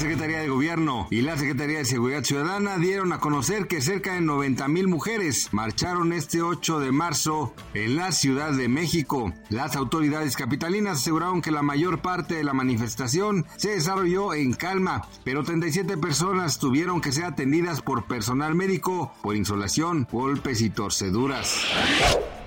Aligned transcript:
Secretaría 0.00 0.38
de 0.38 0.48
Gobierno 0.48 1.06
y 1.10 1.20
la 1.20 1.36
Secretaría 1.36 1.76
de 1.76 1.84
Seguridad 1.84 2.24
Ciudadana 2.24 2.78
dieron 2.78 3.12
a 3.12 3.20
conocer 3.20 3.66
que 3.66 3.82
cerca 3.82 4.14
de 4.14 4.22
90 4.22 4.66
mil 4.68 4.88
mujeres 4.88 5.50
marcharon 5.52 6.14
este 6.14 6.40
8 6.40 6.80
de 6.80 6.90
marzo 6.90 7.54
en 7.74 7.96
la 7.96 8.10
Ciudad 8.10 8.52
de 8.52 8.68
México. 8.68 9.30
Las 9.50 9.76
autoridades 9.76 10.38
capitalinas 10.38 11.00
aseguraron 11.00 11.42
que 11.42 11.50
la 11.50 11.60
mayor 11.60 12.00
parte 12.00 12.34
de 12.34 12.44
la 12.44 12.54
manifestación 12.54 13.44
se 13.58 13.72
desarrolló 13.72 14.32
en 14.32 14.54
calma, 14.54 15.06
pero 15.22 15.44
37 15.44 15.98
personas 15.98 16.58
tuvieron 16.58 17.02
que 17.02 17.12
ser 17.12 17.26
atendidas 17.26 17.82
por 17.82 18.06
personal 18.06 18.54
médico 18.54 19.12
por 19.22 19.36
insolación, 19.36 20.08
golpes 20.10 20.62
y 20.62 20.70
torceduras. 20.70 21.66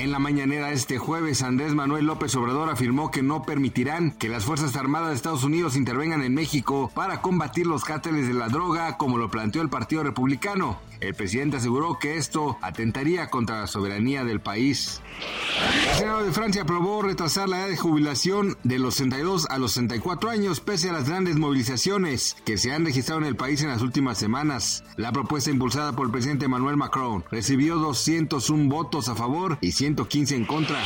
En 0.00 0.12
la 0.12 0.18
mañanera 0.18 0.72
este 0.72 0.96
jueves, 0.96 1.42
Andrés 1.42 1.74
Manuel 1.74 2.06
López 2.06 2.34
Obrador 2.34 2.70
afirmó 2.70 3.10
que 3.10 3.22
no 3.22 3.42
permitirán 3.42 4.12
que 4.12 4.30
las 4.30 4.46
Fuerzas 4.46 4.74
Armadas 4.74 5.10
de 5.10 5.14
Estados 5.14 5.44
Unidos 5.44 5.76
intervengan 5.76 6.22
en 6.22 6.32
México 6.32 6.90
para 6.94 7.20
combatir 7.20 7.66
los 7.66 7.84
cárteles 7.84 8.26
de 8.26 8.32
la 8.32 8.48
droga, 8.48 8.96
como 8.96 9.18
lo 9.18 9.30
planteó 9.30 9.60
el 9.60 9.68
Partido 9.68 10.02
Republicano. 10.02 10.80
El 11.00 11.14
presidente 11.14 11.58
aseguró 11.58 11.98
que 11.98 12.16
esto 12.16 12.56
atentaría 12.62 13.28
contra 13.28 13.60
la 13.60 13.66
soberanía 13.66 14.24
del 14.24 14.40
país. 14.40 15.02
El 15.60 15.96
Senado 15.96 16.24
de 16.24 16.32
Francia 16.32 16.62
aprobó 16.62 17.02
retrasar 17.02 17.48
la 17.48 17.60
edad 17.60 17.68
de 17.68 17.76
jubilación 17.76 18.56
de 18.62 18.78
los 18.78 18.94
62 18.94 19.46
a 19.50 19.58
los 19.58 19.72
64 19.72 20.30
años 20.30 20.60
pese 20.60 20.88
a 20.88 20.92
las 20.92 21.08
grandes 21.08 21.36
movilizaciones 21.36 22.36
que 22.44 22.56
se 22.56 22.72
han 22.72 22.86
registrado 22.86 23.20
en 23.20 23.26
el 23.26 23.36
país 23.36 23.62
en 23.62 23.68
las 23.68 23.82
últimas 23.82 24.16
semanas. 24.16 24.82
La 24.96 25.12
propuesta 25.12 25.50
impulsada 25.50 25.92
por 25.92 26.06
el 26.06 26.12
presidente 26.12 26.46
Emmanuel 26.46 26.76
Macron 26.76 27.24
recibió 27.30 27.76
201 27.76 28.68
votos 28.70 29.08
a 29.08 29.14
favor 29.14 29.58
y 29.60 29.72
115 29.72 30.36
en 30.36 30.46
contra. 30.46 30.80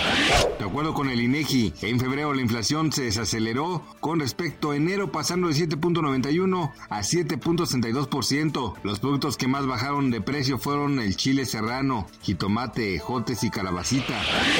De 0.58 0.64
acuerdo 0.64 0.94
con 0.94 1.08
el 1.08 1.20
INEGI, 1.20 1.74
en 1.82 2.00
febrero 2.00 2.34
la 2.34 2.42
inflación 2.42 2.92
se 2.92 3.04
desaceleró 3.04 3.84
con 4.00 4.18
respecto 4.20 4.72
a 4.72 4.76
enero 4.76 5.12
pasando 5.12 5.48
de 5.48 5.54
7.91 5.54 6.72
a 6.88 7.00
7.62%. 7.00 8.74
Los 8.82 9.00
productos 9.00 9.36
que 9.36 9.48
más 9.48 9.66
bajaron 9.66 10.10
de 10.10 10.20
precio 10.20 10.58
fueron 10.58 10.98
el 10.98 11.16
chile 11.16 11.44
serrano, 11.44 12.06
jitomate, 12.22 12.98
jotes 12.98 13.44
y 13.44 13.50
calabacita. 13.50 14.20